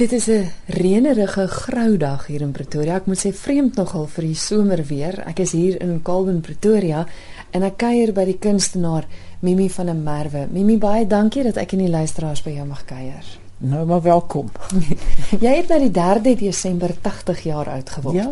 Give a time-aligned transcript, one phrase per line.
[0.00, 2.94] Dit is 'n reënerige grou dag hier in Pretoria.
[2.94, 5.22] Ek moet sê vreemd nogal vir die somerweer.
[5.26, 7.06] Ek is hier in Calvin Pretoria
[7.50, 9.06] en ek kuier by die kunstenaar
[9.40, 10.48] Mimi van der Merwe.
[10.50, 13.38] Mimi, baie dankie dat ek in die luisteraars by jou mag kuier.
[13.56, 14.50] Nou maar welkom.
[15.44, 18.16] Jy het nou die 3 Desember 80 jaar oud geword.
[18.16, 18.28] Ja.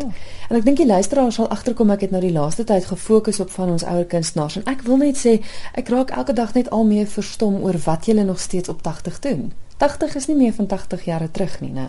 [0.49, 3.49] En ek dink die luisteraars sal agterkom ek het nou die laaste tyd gefokus op
[3.49, 5.41] van ons ouer kunstenaars en ek wil net sê
[5.73, 9.19] ek raak elke dag net al meer verstom oor wat julle nog steeds op 80
[9.19, 9.51] doen.
[9.79, 11.87] 80 is nie meer van 80 jare terug nie, né?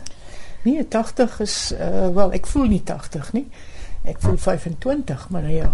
[0.65, 3.47] Nee, 80 is uh wel, ek voel nie 80 nie.
[4.05, 5.71] Ek voel 25, maar nou ja.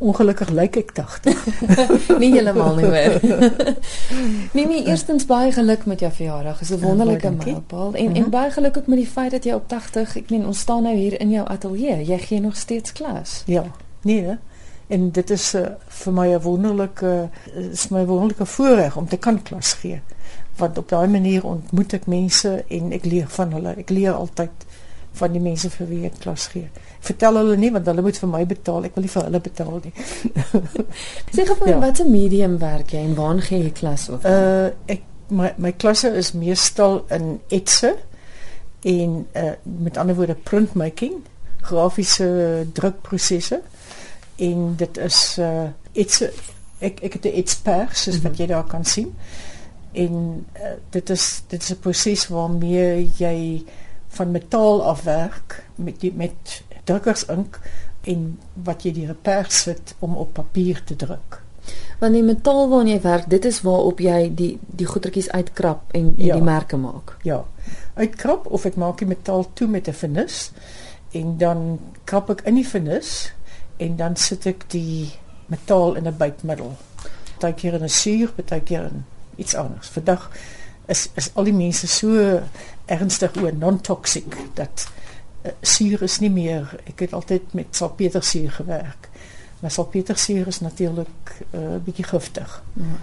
[0.00, 1.46] Ongelukkig lyk ek 80.
[2.22, 3.18] nie heeltemal nie meer.
[4.56, 6.58] Mimi, eerstens baie geluk met jou verjaardag.
[6.58, 7.52] Dit is 'n wonderlike Ja, baie dankie.
[7.52, 8.16] mylpaal en Mhm.
[8.24, 10.82] en baie geluk ook met die feit dat jy op 80, ek meen ons staan
[10.82, 12.04] nou hier in jou ateljee.
[12.06, 13.42] Jy gee nog steeds klas.
[13.46, 13.64] Ja,
[14.02, 14.22] nee.
[14.24, 14.34] Hè?
[14.86, 17.28] En dit is uh, vir my 'n wonderlike
[17.72, 20.00] is my wonderlike voorreg om te kan klas gee.
[20.60, 23.74] Want op daai manier ontmoet ek mense en ek leer van hulle.
[23.80, 24.66] Ek leer altyd
[25.18, 26.68] van die mense vir wie ek klas gee.
[27.00, 28.84] Ek vertel hulle nie want hulle moet vir my betaal.
[28.84, 29.92] Ek wil nie vir hulle betaal nie.
[31.34, 31.78] Sê gou vir Ja.
[31.80, 34.24] watse medium werk jy en waar gee jy klas op?
[34.24, 37.94] Uh ek my my klasse is meestal in etse
[38.82, 41.20] en uh met ander woorde printmaking,
[41.62, 43.60] grafiese drukprosesse
[44.38, 46.30] en dit is uh etse
[46.80, 49.14] ek ek het 'n etspers soos wat jy daar kan sien.
[49.92, 53.64] En uh, dit is dit is 'n proses waarmee jy
[54.08, 57.60] van metaal afwerk met die, met drukkersink
[58.02, 61.42] en wat jy die pers sit om op papier te druk.
[62.00, 66.14] Want die metaal waarna jy werk, dit is waarop jy die die goedertjies uitkrap en,
[66.16, 66.34] en Ja.
[66.34, 67.16] die merke maak.
[67.22, 67.44] Ja.
[67.94, 70.50] Uitkrap of ek maak die metaal toe met 'n vernis
[71.12, 73.32] en dan krap ek in die vernis
[73.76, 75.10] en dan sit ek die
[75.46, 76.72] metaal in 'n bytmiddel.
[77.38, 79.04] Partykeer in 'n suur, partykeer in
[79.40, 79.88] iets anders.
[79.96, 80.28] Vandag
[80.90, 82.40] is is al die mense so
[82.90, 84.86] ernstig oor non-toxic dat
[85.46, 86.74] uh, suur is nie meer.
[86.90, 89.08] Ek het altyd met salpetersuur gewerk.
[89.60, 92.62] Maar salpetersuur is natuurlik 'n uh, bietjie giftig.
[92.72, 92.98] Ja.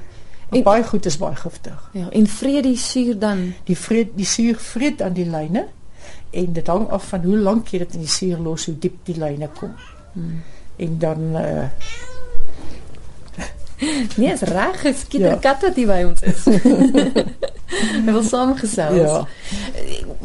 [0.50, 1.89] En baie goed is baie giftig.
[1.94, 5.67] Ja, en vreet die suur dan Die vreet die suur vreet aan die lyne
[6.29, 8.95] en dit hang af van hoe lank jy dit in die suur los hoe diep
[9.03, 9.75] die lyne kom.
[10.13, 10.44] hmm.
[10.75, 11.66] En dan uh
[14.19, 15.28] Nee, is reg, geskiet Ja.
[15.28, 15.38] ja.
[15.41, 16.46] kat wat hier by ons is.
[18.06, 18.96] Hy wil saamgesels.
[18.96, 19.28] Ja.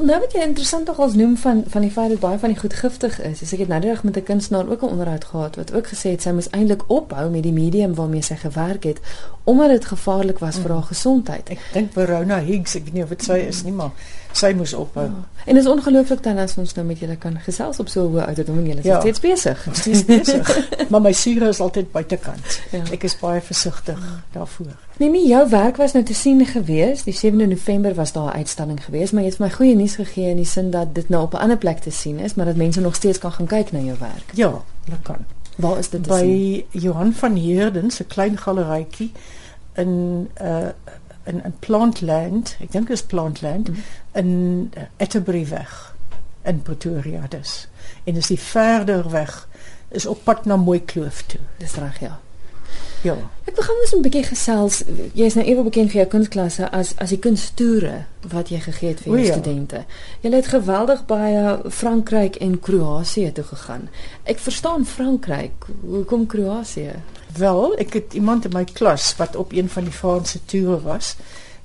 [0.02, 2.58] Nou wat jy interessant tog als noem van van die feit dat baie van die
[2.58, 3.42] goed giftig is.
[3.42, 6.10] is ek het nou dag met 'n kunstenaar ook 'n onderhoud gehad wat ook gesê
[6.10, 9.00] het sy moes eintlik ophou met die medium waarmee sy gewerk het
[9.44, 11.48] omdat dit gevaarlik was vir haar gesondheid.
[11.50, 13.90] ek dink Verona Higgs, ek weet nie of dit sy is nie, maar
[14.32, 15.04] sy moes ophou.
[15.04, 15.24] Ja.
[15.44, 18.12] En dit is ongelooflik dan as ons nou met julle kan gesels op so 'n
[18.12, 19.00] hoë ouderdom en julle is Ja.
[19.00, 19.64] steeds besig.
[19.84, 20.69] Dis besig.
[20.90, 22.60] maar my suur is altyd buitekant.
[22.70, 22.82] Ja.
[22.92, 23.98] Ek is baie versigtig
[24.32, 24.76] daarvoor.
[24.98, 27.03] Mimi, jou werk was nou te sien gewees.
[27.03, 30.28] Die 7de November was daar 'n uitstalling gewees, maar jy het my goeie nuus gegee
[30.30, 32.56] in die sin dat dit nou op 'n ander plek te sien is, maar dat
[32.56, 34.25] mense nog steeds kan gaan kyk na jou werk.
[34.32, 35.16] Ja, hulle kan.
[35.56, 36.26] Waar is dit te sien?
[36.26, 39.12] By Johan van Heerden se klein galerytjie
[39.75, 40.66] in uh
[41.25, 43.78] in 'n Plantland, ek dink dit is Plantland Mhm.
[44.12, 45.94] in uh, Atterbury-weg
[46.44, 47.69] in Pretoria dus.
[48.04, 49.48] En dis die verder weg
[49.88, 51.41] is op pad na Mooi Kloof toe.
[51.58, 52.20] Dis reg, ja.
[53.02, 53.16] Ja.
[53.44, 54.82] Ek wil gou net 'n bietjie gesels.
[55.12, 58.88] Jy is nou ewe bekend vir jou kunstklasse as as die kunsttoere wat jy gegee
[58.88, 59.32] het vir jou ja.
[59.32, 59.84] studente.
[60.20, 63.88] Jy het geweldig baie Frankryk en Kroasie toe gegaan.
[64.24, 65.66] Ek verstaan Frankryk.
[65.80, 66.90] Hoekom Kroasie?
[67.36, 71.16] Wel, ek het iemand in my klas wat op een van die Franse toere was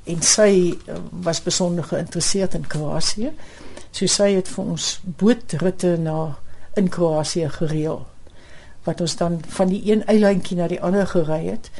[0.03, 3.31] en sy uh, was besonder geïnteresseerd in Kroasie.
[3.91, 6.37] So sy het vir ons bootritte na
[6.75, 8.05] in Kroasie gereël.
[8.87, 11.71] Wat ons dan van die een eilandjie na die ander gery het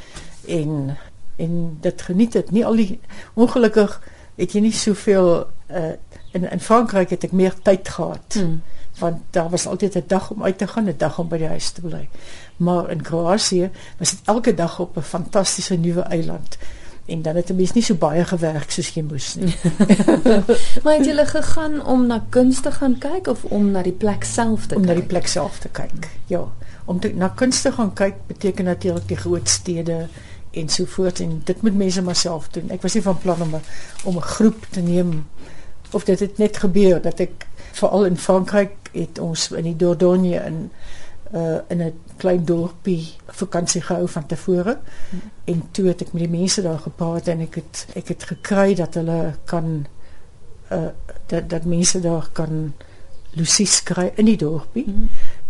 [0.46, 0.96] en
[1.38, 2.50] en dit geniet het.
[2.50, 3.00] Nie al die
[3.34, 4.00] ongelukkig
[4.38, 5.94] het jy nie soveel uh,
[6.36, 8.60] in in Frankryk het ek meer tyd gehad Hmm.
[8.98, 11.46] want daar was altyd 'n dag om uit te gaan, 'n dag om by die
[11.46, 12.08] huis te bly.
[12.56, 16.58] Maar in Kroasie was dit elke dag op 'n fantastiese nuwe eiland.
[17.06, 19.54] En dan het 'n mens nie so baie gewerk soos jy moes nie.
[20.82, 24.24] Maar het julle gegaan om na kuns te gaan kyk of om na die plek
[24.24, 24.96] self te om na kyk?
[24.96, 26.08] die plek self te kyk.
[26.26, 26.44] Ja,
[26.88, 30.06] om te, na kuns te gaan kyk beteken natuurlik die groot stede
[30.56, 32.70] en so voort en dit moet mense maar self doen.
[32.72, 33.62] Ek was nie van plan om 'n
[34.04, 35.26] om 'n groep te neem
[35.92, 40.40] of dit het net gebeur dat ek veral in Frankryk het ons in die Dordogne
[40.44, 40.70] in
[41.34, 44.78] uh in 'n klein dorpie vakansie gehou van tevore
[45.10, 45.20] Hmm.
[45.44, 48.74] en toe het ek met die mense daar gepraat en ek het ek het gekry
[48.74, 49.86] dat hulle kan
[50.72, 50.88] uh
[51.26, 52.72] dat dat mense daar kan
[53.30, 55.08] lusies kry in die dorpie Hmm.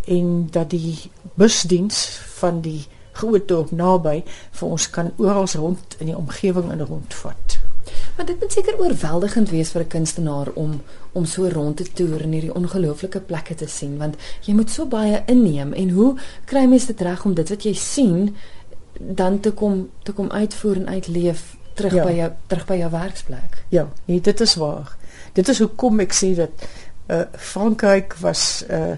[0.08, 2.05] En dat die busdiens
[2.40, 2.87] van die
[3.19, 4.22] groot dorp naby
[4.60, 7.58] vir ons kan oral rond in die omgewing in rondvat.
[8.16, 10.81] Maar dit moet seker oorweldigend wees vir 'n kunstenaar om
[11.12, 14.16] om so rond te toer en hierdie ongelooflike plekke te sien want
[14.46, 17.75] jy moet so baie inneem en hoe kry mens dit reg om dit wat jy
[17.75, 18.34] sien
[19.00, 22.04] dan te kom te kom uitvoer en uitleef terug ja.
[22.04, 23.62] by jou terug by jou werksplek.
[23.69, 24.96] Ja, nee, dit is waar.
[25.32, 26.50] Dit is hoekom ek sê dat
[27.08, 28.96] uh Frankryk was uh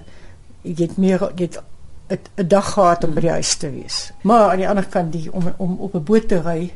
[0.63, 1.49] jy het meer jy
[2.11, 4.13] het 'n dag gehad om by die huis te wees.
[4.23, 6.73] Maar aan die ander kant die om om op 'n boot te ry,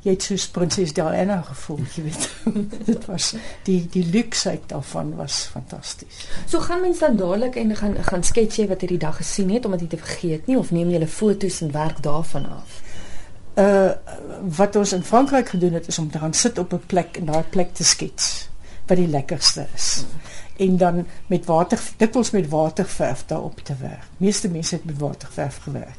[0.00, 2.28] jy het soos prinses Diana gevoel, jy weet.
[2.92, 6.28] dit was die die luksheid daarvan was fantasties.
[6.46, 9.50] So gaan mens dan dadelik en gaan gaan skets jy wat jy die dag gesien
[9.50, 12.82] het omdat jy te vergeet nie of neem jy 'n foto's en werk daarvan af?
[13.54, 13.90] Uh
[14.56, 17.26] wat ons in Frankryk gedoen het is om te gaan sit op 'n plek en
[17.26, 18.48] daai plek te skets
[18.86, 20.04] wat die lekkerste is.
[20.56, 24.06] En dan met water dikwels met waterverf daarop te werk.
[24.16, 25.98] Meeste mense het met waterverf gewerk.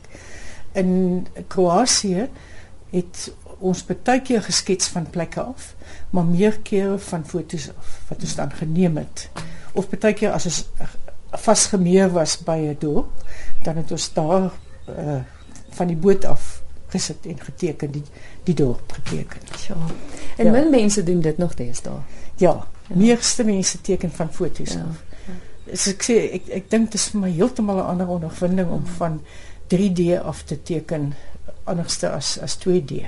[0.72, 2.28] In Kroasie
[2.89, 5.75] het ons baie keer geskets van plekke af,
[6.10, 9.30] maar meer kere van fotos af wat ons dan geneem het.
[9.74, 10.66] Of baie keer as ons
[11.31, 13.10] vasgemeer was by 'n dorp,
[13.63, 14.51] dan het ons daar
[14.90, 15.19] uh,
[15.69, 18.04] van die boot af gesit en geteken die
[18.44, 19.42] die dorp geteken.
[19.68, 19.75] Ja.
[20.38, 20.51] En ja.
[20.51, 22.04] min mense doen dit nog steeds daar.
[22.36, 22.68] Ja.
[22.88, 24.86] Meeste mense teken van foto's ja.
[24.88, 25.04] af.
[25.74, 28.86] So ek sê ek ek dink dit is vir my heeltemal 'n ander ondervinding om
[28.98, 29.22] van
[29.68, 31.13] 3D af te teken
[31.63, 33.04] anderste as as 2D.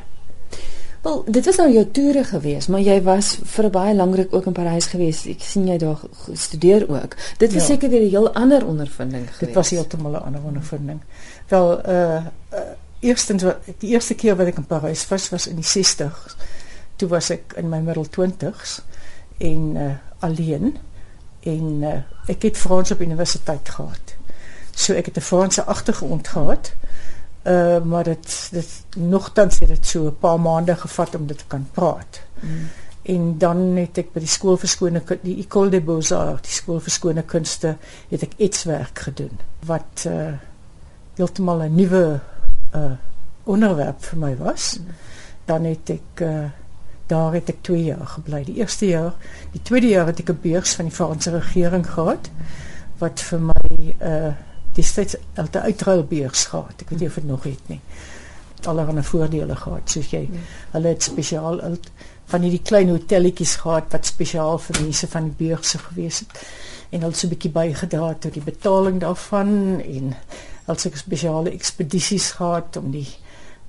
[1.02, 4.50] Wel, dit was nou jou toere gewees, maar jy was vir baie lang ruk ook
[4.52, 5.22] in Parys gewees.
[5.32, 7.16] Ek sien jy daar gestudeer ook.
[7.40, 7.74] Dit was ja.
[7.74, 9.40] seker weer 'n heel ander ondervinding gewees.
[9.40, 11.00] Dit was heeltemal 'n ander ondervinding.
[11.48, 12.60] Wel, uh, uh
[13.00, 16.36] eerstens wat die eerste keer wat ek in Parys was was in die 60s.
[16.96, 18.82] Toe was ek in my middel 20s
[19.40, 20.78] en uh, alleen
[21.40, 21.94] en uh,
[22.28, 24.16] ek het Frans op universiteit gehad.
[24.76, 26.74] So ek het 'n Franse agtergrond gehad.
[27.44, 31.48] Uh maar dit dit nogtans het dit so 'n paar maande gevat om dit te
[31.48, 32.22] kan praat.
[32.40, 32.68] Mm.
[33.02, 36.80] En dan het ek by die skool vir skone die École des Beaux-Arts, die skool
[36.80, 37.78] vir skone kunste,
[38.10, 40.34] het ek iets werk gedoen wat uh
[41.16, 42.20] heeltemal 'n nuwe
[42.76, 42.92] uh
[43.44, 44.80] onderwerp vir my was.
[44.80, 44.86] Mm.
[45.46, 46.46] Dan het ek uh
[47.10, 48.44] daar het ek 2 jaar gebly.
[48.46, 49.14] Die eerste jaar,
[49.54, 52.30] die tweede jaar het ek 'n beurs van die Franse regering gehad
[53.00, 54.34] wat vir my uh
[54.74, 56.82] die steeds altyd uitruilbeurs gehad.
[56.82, 57.80] Ek weet nie of dit nog het nie.
[58.64, 60.30] Allerhande voordele gehad, soos jy.
[60.32, 60.40] Ja.
[60.72, 61.60] Hulle het spesiaal
[62.30, 66.44] van hierdie klein hotelletjies gehad wat spesiaal vir mense van die beurse gewees het
[66.90, 70.14] en hulle so 'n bietjie bygedra tot die betaling daarvan en
[70.66, 73.08] hulle het spesiale ekspedisies gehad om die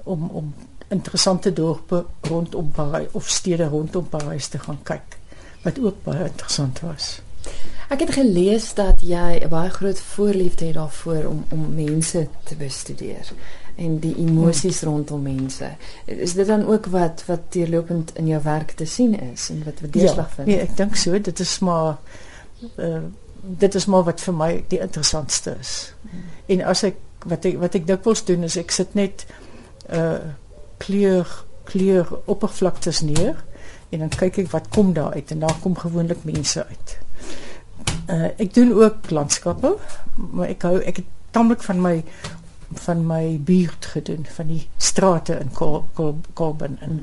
[0.04, 0.54] om om
[0.90, 5.19] interessante dorpe rondom Parys of stede rondom Parys te gaan kyk
[5.62, 7.20] wat ook baie interessant was.
[7.90, 12.56] Ek het gelees dat jy 'n baie groot voorliefde het daarvoor om om mense te
[12.56, 13.32] bestudeer
[13.76, 14.88] en die emosies hmm.
[14.88, 15.70] rondom mense.
[16.04, 19.81] Is dit dan ook wat wat deurlopend in jou werk te sien is en wat
[19.81, 20.46] wat deurslag ja, vind?
[20.46, 21.98] Nee, ek dink so, dit is maar
[22.76, 23.02] uh,
[23.40, 25.94] dit is maar wat vir my die interessantste is.
[26.00, 26.25] Hmm.
[26.46, 26.96] En as ek
[27.26, 29.26] wat ek wat ek dikwels doen is ek sit net
[29.90, 30.19] uh
[30.80, 31.28] kleur
[31.70, 33.38] kleur oppervlaktes neer
[33.90, 36.98] en dan kyk ek wat kom daar uit en daar kom gewoonlik mense uit.
[38.10, 39.74] Uh ek doen ook landskappe,
[40.16, 41.96] maar ek hou ek het tamelik van my
[42.86, 45.50] van my buurt gedoen, van die strate in
[46.34, 47.00] Kolben en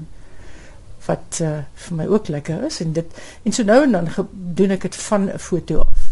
[1.07, 4.75] wat uh, vir my ook lekker is en dit en so nou en dan doen
[4.75, 6.07] ek dit van 'n foto af.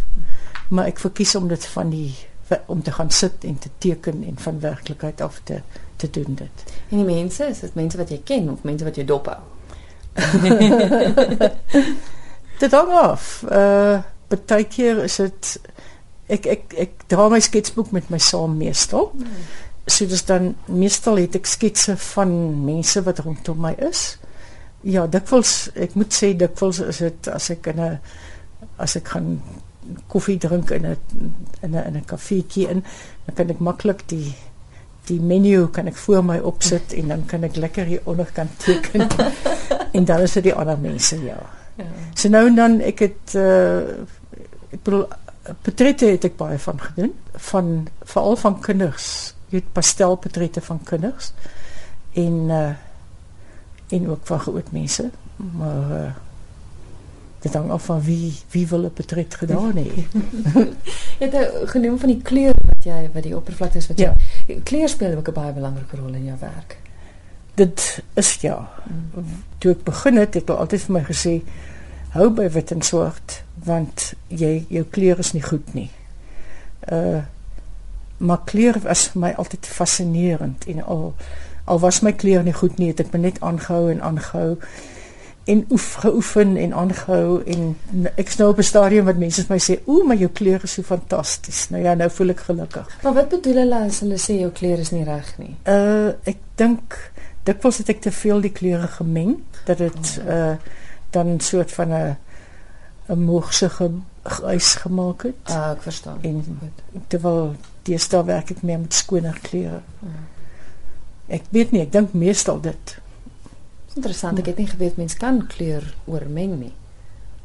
[0.69, 2.15] Maar ek verkies om dit van die
[2.65, 5.61] om te gaan sit en te teken en van werklikheid af te
[5.95, 6.63] te doen dit.
[6.89, 9.39] En die mense, is dit mense wat jy ken of mense wat jy dop hou?
[12.63, 13.43] dit hang af.
[13.51, 14.01] Uh
[14.35, 15.51] baie keer is dit
[16.33, 19.11] ek ek ek dra my sketsboek met my saam meestal.
[19.13, 19.45] Hmm.
[19.87, 22.31] So dis dan meestal het ek sketse van
[22.65, 24.15] mense wat rondom my is.
[24.85, 27.99] Ja, dikwels ek moet sê dikwels is dit as ek in 'n
[28.81, 29.39] as ek gaan
[30.07, 30.97] koffie drink in 'n
[31.61, 32.83] in 'n in 'n kafeetjie in,
[33.25, 34.35] dan kan ek maklik die
[35.09, 39.07] die menu kan ek voor my opsit en dan kan ek lekker hier onderkant teken.
[39.97, 41.37] en dan is dit die ander mense ja.
[41.79, 41.87] ja.
[42.13, 44.05] So nou en dan ek het uh
[44.75, 45.05] ek bedoel
[45.63, 47.13] portrette het ek baie van gedoen
[47.49, 47.71] van
[48.03, 49.07] veral van kinders.
[49.53, 51.31] Jy het pastelportrette van kinders
[52.13, 52.73] en uh
[53.93, 55.09] en ook van groot mense.
[55.37, 56.13] Maar uh
[57.45, 59.89] dit hang af van wie wie wil 'n portret gedaan hê.
[61.19, 64.09] jy het nou genoem van die kleur wat jy wat die oppervlakte is wat jy
[64.09, 64.59] ja.
[64.63, 66.77] kleur speel ook 'n baie belangrike rol in jou werk.
[67.55, 68.69] Dit is ja.
[68.89, 69.43] Mm.
[69.57, 71.41] Toe ek begin het, het ek altyd vir my gesê
[72.09, 75.89] hou by wit en swart want jy jou kleur is nie goed nie.
[76.91, 77.21] Uh
[78.17, 81.13] maar kleur was vir my altyd fascinerend en al
[81.65, 84.55] al was my kleur nie goed nie, het ek my net aangehou en aangehou
[85.45, 89.45] en oef geoefen en aangehou en n- ek is nou op 'n stadium wat mense
[89.45, 92.39] vir my sê, "Ooh, maar jou kleure is so fantasties." Nou ja, nou voel ek
[92.39, 92.97] gelukkig.
[93.03, 95.55] Maar wat bedoel hulle as hulle sê jou kleur is nie reg nie?
[95.67, 97.11] Uh ek dink
[97.43, 100.55] dikwels het ek te veel die kleure gemeng dat dit uh
[101.11, 102.17] dan 'n soort van 'n
[103.09, 103.91] 'n morsige
[104.23, 105.35] grys gemaak het.
[105.43, 106.17] Ah, ek verstaan.
[106.21, 106.43] En
[107.07, 109.81] terwyl deesdae werk ek meer met skoner kleure.
[111.27, 112.97] Ek weet nie, ek dink meestal dit.
[113.95, 114.39] Interessant.
[114.39, 116.73] Ek het nie geweet mens kan kleur oormeng nie.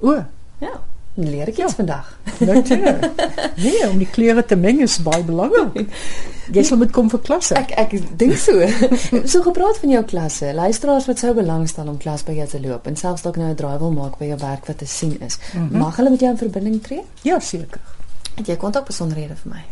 [0.01, 0.25] O,
[0.61, 0.81] Ja,
[1.15, 1.69] leer ek iets Ja.
[1.77, 2.19] vandag.
[2.39, 3.11] natuurlik.
[3.57, 5.89] nee, om die kleure te meng is baie belangrik.
[6.53, 7.55] Jy sal moet kom vir klasse.
[7.55, 8.61] Ek ek dink so.
[9.33, 10.53] so gepraat van jou klasse.
[10.55, 13.55] Luisteraars wat sou belangstel om klas by jou te loop en selfs dalk nou 'n
[13.57, 15.39] draai wil maak by jou werk wat te sien is.
[15.55, 15.79] Mm -hmm.
[15.79, 17.03] Mag hulle met jou in verbinding tree?
[17.23, 17.81] Ja, seker.
[18.37, 19.63] Het jy kontakbesonderhede vir my?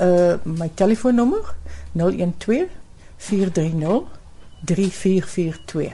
[0.00, 1.54] Uh my telefoonnommer
[1.92, 2.68] 012
[3.16, 4.02] 430
[4.64, 5.92] 3442.